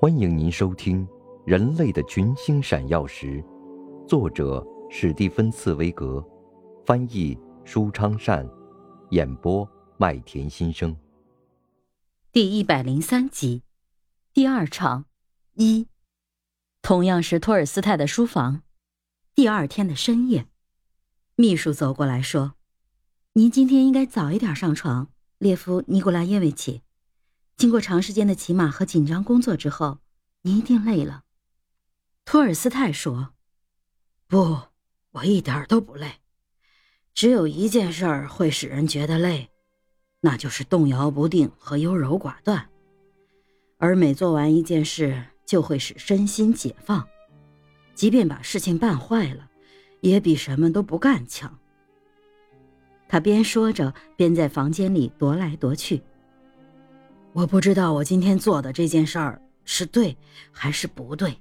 [0.00, 1.06] 欢迎您收听
[1.46, 3.42] 《人类的群星闪耀时》，
[4.06, 6.22] 作者史蒂芬·茨威格，
[6.84, 8.46] 翻译舒昌善，
[9.10, 10.94] 演播麦田心声。
[12.32, 13.62] 第一百零三集，
[14.34, 15.06] 第二场
[15.54, 15.86] 一，
[16.82, 18.62] 同样是托尔斯泰的书房。
[19.34, 20.46] 第二天的深夜，
[21.36, 22.54] 秘书走过来说
[23.34, 25.08] ：“您今天应该早一点上床，
[25.38, 26.82] 列夫·尼古拉耶维奇。”
[27.56, 29.98] 经过长时间的骑马和紧张工作之后，
[30.42, 31.22] 你一定累了。
[32.24, 33.34] 托尔斯泰说
[34.26, 34.58] ：“不，
[35.12, 36.10] 我一点都不累。
[37.14, 39.48] 只有一件事儿会使人觉得累，
[40.20, 42.68] 那就是动摇不定和优柔寡断。
[43.78, 47.06] 而每做完一件事，就会使身心解放，
[47.94, 49.48] 即便把事情办坏了，
[50.00, 51.56] 也比什么都不干强。”
[53.08, 56.02] 他边说着，边在房间里踱来踱去。
[57.34, 60.16] 我不知道我今天做的这件事儿是对
[60.52, 61.36] 还是不对，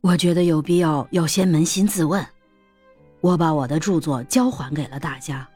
[0.00, 2.24] 我觉得有必要要先扪心自问。
[3.20, 5.46] 我把我的著作交还给了大家，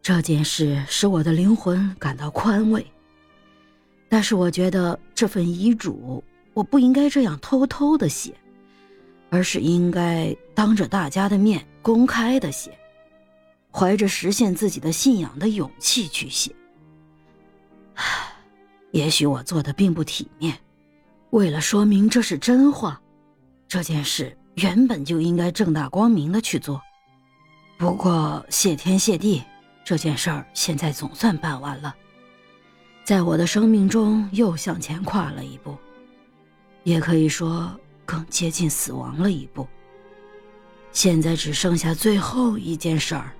[0.00, 2.86] 这件事使我的灵魂感到宽慰。
[4.08, 6.22] 但是我觉得这份遗嘱
[6.54, 8.32] 我不应该这样偷偷的写，
[9.28, 12.78] 而是应该当着大家的面公开的写，
[13.72, 16.54] 怀着实现自己的信仰的勇气去写。
[17.94, 18.27] 唉。
[18.90, 20.58] 也许我做的并不体面，
[21.30, 23.00] 为了说明这是真话，
[23.68, 26.80] 这件事原本就应该正大光明的去做。
[27.76, 29.42] 不过谢天谢地，
[29.84, 31.94] 这件事儿现在总算办完了，
[33.04, 35.76] 在我的生命中又向前跨了一步，
[36.82, 37.70] 也可以说
[38.06, 39.68] 更接近死亡了一步。
[40.90, 43.30] 现在只剩下最后一件事儿，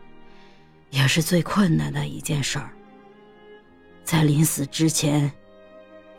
[0.90, 2.70] 也是最困难的一件事儿。
[4.04, 5.30] 在临死之前，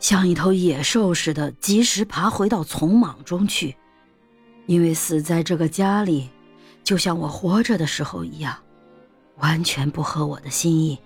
[0.00, 3.76] 像一头野兽似的及时爬回到丛莽中去，
[4.66, 6.28] 因为死在这个家里，
[6.82, 8.56] 就像我活着的时候一样，
[9.36, 10.98] 完全不合我的心意。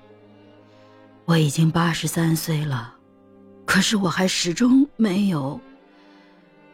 [1.27, 2.95] 我已经八十三岁了，
[3.67, 5.61] 可是我还始终没有，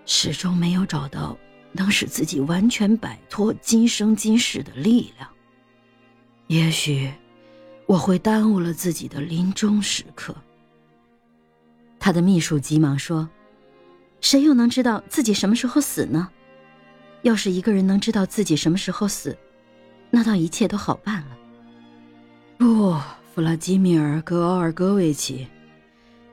[0.06, 1.36] 始终没有找到
[1.72, 5.28] 能使自己完全摆脱今生今世的力量。
[6.46, 7.10] 也许。
[7.86, 10.32] 我会耽误了自己的临终时刻。
[12.00, 13.28] 他的秘书急忙说
[14.20, 16.28] ：“谁又能知道自己什么时候死呢？
[17.22, 19.36] 要是一个人能知道自己什么时候死，
[20.10, 21.36] 那倒一切都好办了。”
[22.56, 22.98] 不，
[23.34, 25.46] 弗拉基米尔·格奥尔戈维奇，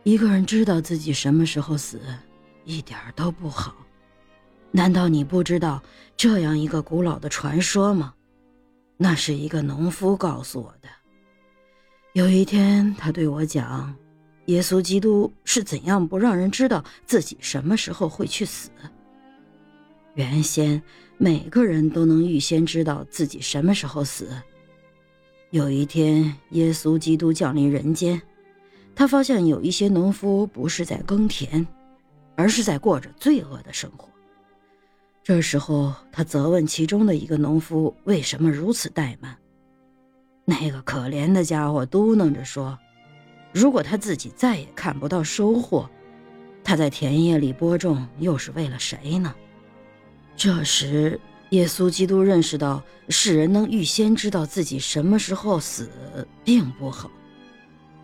[0.03, 1.99] 一个人知道自己什么时候死，
[2.63, 3.75] 一点都不好。
[4.71, 5.83] 难道你不知道
[6.15, 8.13] 这样一个古老的传说吗？
[8.97, 10.89] 那是一个农夫告诉我的。
[12.13, 13.93] 有一天，他对我讲
[14.47, 18.69] ：“耶稣基督是怎样不让人知道自己什么时候会去死。
[20.15, 20.81] 原先
[21.17, 24.29] 每个人都能预先知道自己什么时候死。
[25.51, 28.21] 有一天，耶稣基督降临人间，
[28.95, 31.65] 他发现有一些农夫不是在耕田，
[32.35, 34.09] 而是在过着罪恶的生活。
[35.23, 39.37] 这时候，他责问其中的一个农夫为什么如此怠慢。”
[40.45, 42.77] 那个可怜的家伙嘟囔着说
[43.59, 45.89] ：“如果他自己再也看不到收获，
[46.63, 49.33] 他在田野里播种又是为了谁呢？”
[50.37, 51.19] 这时，
[51.49, 55.89] 耶稣基督认识到世人能预先知道自己什么时候死
[56.43, 57.09] 并不好，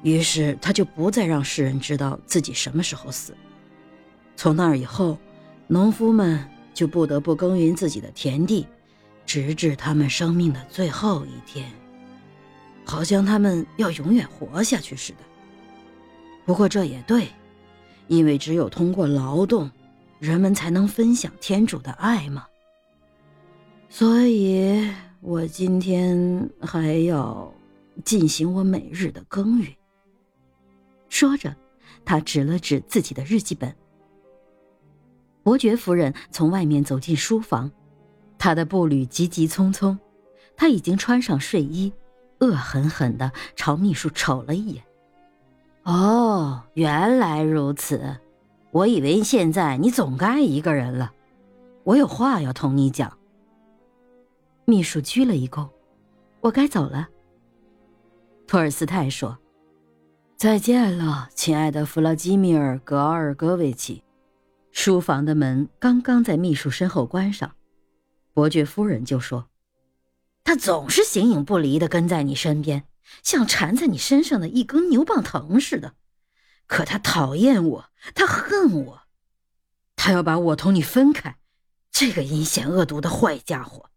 [0.02, 3.36] 于是他就不再让世人知道自己什么时候死。
[4.36, 5.20] 从那以后，
[5.68, 6.44] 农夫们
[6.74, 8.66] 就不得不耕耘自己的田地，
[9.24, 11.72] 直至他们生命的最后一天。
[12.84, 15.20] 好像他们要永远活下去似的。
[16.46, 17.28] 不过这也对，
[18.08, 19.70] 因为只有通过劳动，
[20.20, 22.46] 人们才能分享天主的爱嘛。
[23.90, 24.90] 所以
[25.22, 27.54] 我今天还要
[28.04, 29.72] 进行我每日的耕耘。
[31.10, 31.56] 说着，
[32.04, 33.74] 他指了指自己的日记本。
[35.44, 37.72] 伯爵夫人从外面走进书房，
[38.38, 39.98] 她的步履急急匆匆，
[40.56, 41.94] 她已经穿上睡衣。
[42.40, 44.84] 恶狠狠地朝秘书瞅了一眼。
[45.84, 48.18] 哦，原来如此，
[48.72, 51.12] 我以为现在你总该一个人了。
[51.84, 53.18] 我有话要同你讲。
[54.66, 55.68] 秘书鞠了一躬
[56.40, 57.10] ：“我该走了。”
[58.48, 59.38] 托尔斯泰说
[60.38, 64.02] ：“再见了，亲爱的弗拉基米尔·格奥尔戈维奇。”
[64.72, 67.52] 书房的门刚刚在秘书身后关上，
[68.34, 69.48] 伯爵夫人就说。
[70.46, 72.84] 他总是形影不离的跟在你身边，
[73.22, 75.96] 像缠在你身上的一根牛蒡藤似的。
[76.66, 79.02] 可他讨厌我，他恨我，
[79.96, 81.38] 他要把我同你分开，
[81.92, 83.90] 这个阴险恶毒的坏家伙。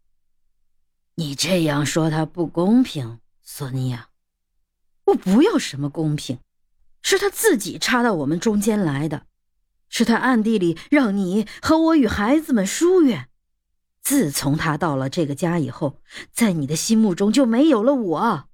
[1.15, 4.09] 你这样说他不公平，索尼娅。
[5.05, 6.39] 我不要什么公平，
[7.01, 9.25] 是他自己插到我们中间来的，
[9.89, 13.29] 是他暗地里让你和我与孩子们疏远。
[14.03, 18.49] 自从他到了这个家以后，在你的心目中就没有了我。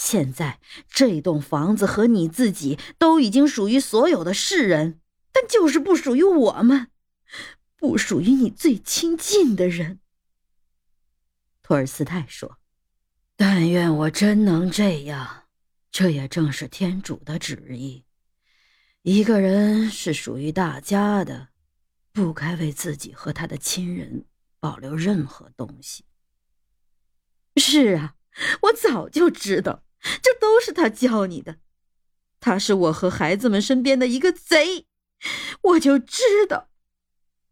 [0.00, 5.00] 现在这栋房子和你自己都已经属于所有的世人，
[5.32, 6.92] 但就是不属于我们，
[7.74, 9.98] 不属于你最亲近的人。
[11.64, 12.58] 托尔斯泰说
[13.34, 15.48] ：“但愿我真能这样。”
[15.90, 18.04] 这也正是天主的旨意。
[19.02, 21.48] 一个人是属于大家的，
[22.12, 24.26] 不该为自己和他的亲人
[24.60, 26.04] 保留任何东西。
[27.56, 28.14] 是啊，
[28.62, 29.82] 我早就知道，
[30.22, 31.56] 这都是他教你的。
[32.40, 34.86] 他是我和孩子们身边的一个贼，
[35.62, 36.68] 我就知道，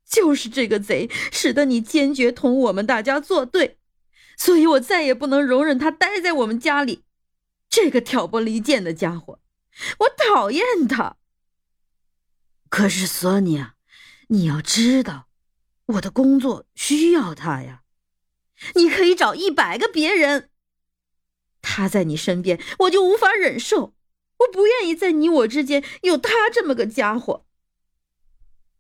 [0.09, 3.79] 就是这个贼使得你坚决同我们大家作对，
[4.37, 7.05] 所以我再也不能容忍他待在我们家里。
[7.69, 9.41] 这个挑拨离间的家伙，
[9.99, 11.17] 我讨厌他。
[12.69, 13.75] 可是索尼娅，
[14.29, 15.29] 你要知道，
[15.87, 17.83] 我的工作需要他呀。
[18.77, 20.51] 你可以找一百个别人，
[21.69, 23.97] 他在你身边，我就无法忍受。
[24.39, 27.45] 我不愿意在你我之间有他这么个家伙。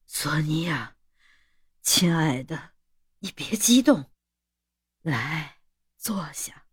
[0.06, 0.94] 索尼娅，
[1.82, 2.70] 亲爱的，
[3.18, 4.12] 你别激动，
[5.02, 5.56] 来
[5.98, 6.66] 坐下。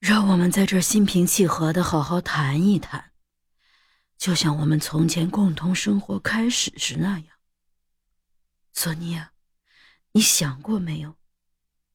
[0.00, 3.12] 让我们在这心平气和的好好谈一谈，
[4.18, 7.26] 就像我们从前共同生活开始时那样。
[8.72, 9.32] 索尼娅，
[10.12, 11.16] 你想过没有，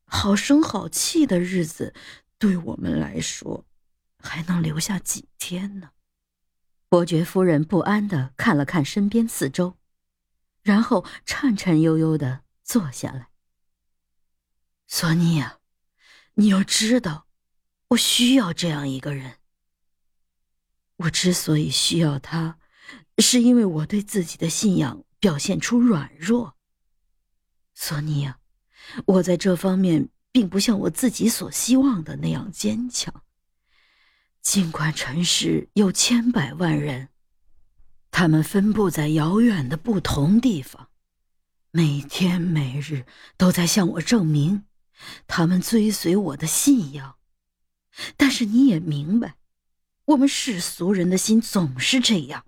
[0.06, 1.94] 好声好气的日子
[2.38, 3.66] 对我们来说，
[4.20, 5.92] 还能留下几天呢？
[6.90, 9.78] 伯爵夫人不安的看了看身边四周，
[10.62, 13.30] 然后颤颤悠悠的坐下来。
[14.88, 15.60] 索尼娅，
[16.36, 17.28] 你要知道。
[17.90, 19.38] 我需要这样一个人。
[20.98, 22.58] 我之所以需要他，
[23.20, 26.56] 是因为我对自己的信仰表现出软弱。
[27.76, 28.40] 索尼娅，
[29.06, 33.24] 我在这方面并不像我自己所希望的那样坚强。
[34.42, 37.08] 尽管城市有千百万人，
[38.12, 40.90] 他们分布在遥远的不同地方，
[41.72, 43.06] 每天每日
[43.38, 44.66] 都在向我证明，
[45.26, 47.16] 他们追随我的信仰。
[48.18, 49.38] 但是你也明白，
[50.04, 52.44] 我们世俗人的心总是这样。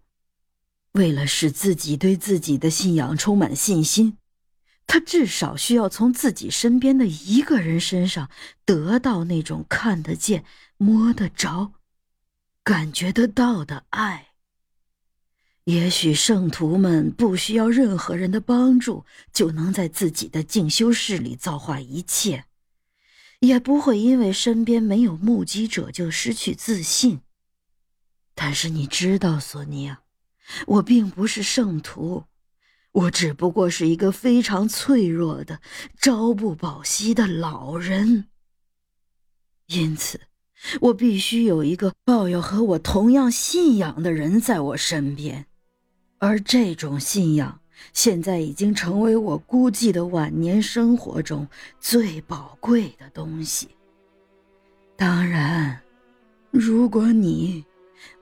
[0.92, 4.18] 为了使自己对自己的信仰充满信心，
[4.88, 8.32] 他至少需要从自己身边的一个人身上
[8.66, 10.46] 得到那种看得见、
[10.78, 11.74] 摸得着、
[12.64, 14.30] 感觉得到的爱。
[15.66, 22.46] 也许圣徒们不需要任何人的帮助，就能在自己的静修室里造化一切。
[23.42, 27.20] 也不会因为身边没有目击者就失去自信。
[28.34, 30.00] 但是你知道，索尼娅，
[30.68, 32.24] 我并不是圣徒，
[32.98, 35.60] 我只不过是一个非常脆弱的、
[36.00, 38.26] 朝不保夕的老人。
[39.68, 40.22] 因此，
[40.82, 45.46] 我必须有一个抱有和我同样信仰的人在我身边，
[46.18, 47.60] 而这种信仰。
[47.94, 51.48] 现在已经成为我孤寂的晚年生活中
[51.80, 53.70] 最宝贵的东西。
[54.96, 55.80] 当然，
[56.50, 57.64] 如果你，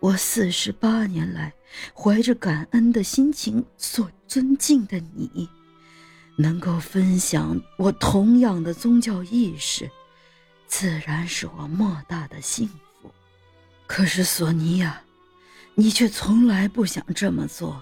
[0.01, 1.53] 我四十八年来
[1.93, 5.49] 怀着感恩的心情所尊敬的你，
[6.35, 9.89] 能够分享我同样的宗教意识，
[10.67, 13.11] 自然是我莫大的幸福。
[13.87, 15.01] 可是，索尼娅，
[15.75, 17.81] 你却从来不想这么做。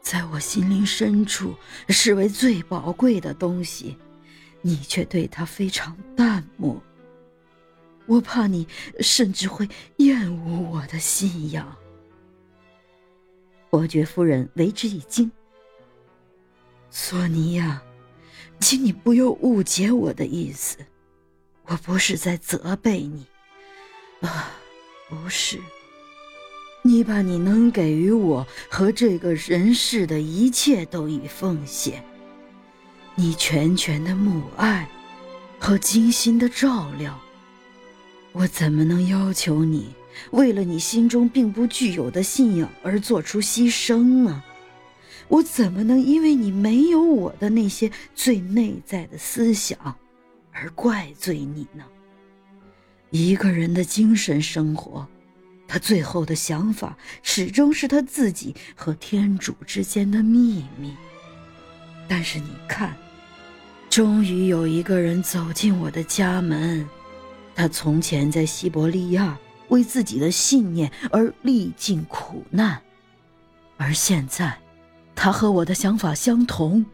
[0.00, 1.54] 在我心灵深处
[1.90, 3.96] 视为最宝贵的东西，
[4.62, 6.82] 你却对它非常淡漠。
[8.06, 8.66] 我怕你
[9.00, 9.68] 甚至会
[9.98, 11.76] 厌恶我的信仰。
[13.70, 15.30] 伯爵夫人为之一惊。
[16.90, 17.82] 索尼娅，
[18.60, 20.78] 请你不要误解我的意思，
[21.66, 23.26] 我不是在责备你，
[24.20, 24.50] 啊，
[25.08, 25.58] 不是。
[26.82, 32.02] 你把你能给予我和这个人世的一切都已奉献，
[33.14, 34.88] 你全权的母爱
[35.58, 37.20] 和精心的照料，
[38.38, 39.88] 我怎么能要求你
[40.30, 44.44] 为了你心中并不具有的信仰而做出牺牲呢？
[45.26, 49.96] 我怎么能因为你没有我的那些最内在的思想
[50.52, 51.84] 而怪罪你呢？
[53.10, 55.06] 一个人的精神生活。
[55.66, 60.94] 他最后的想法始终是他自己和天主之间的秘密。
[62.06, 62.96] 但是你看，
[63.90, 66.88] 终于有一个人走进我的家门。
[67.58, 69.36] 他从前在西伯利亚
[69.70, 72.80] 为自己的信念而历尽苦难，
[73.76, 74.56] 而现在，
[75.16, 76.86] 他和我的想法相同。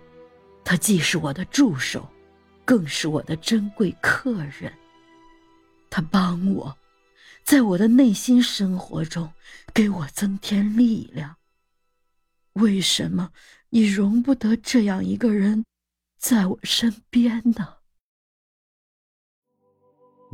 [0.65, 2.09] 他既是我的助手，
[2.65, 4.73] 更是我的珍贵客人。
[5.91, 6.75] 他帮我，
[7.45, 9.31] 在我的内心生活中
[9.75, 11.37] 给我增添力量。
[12.55, 13.29] 为什么
[13.69, 15.67] 你容不得这样一个人
[16.19, 17.74] 在我身边呢？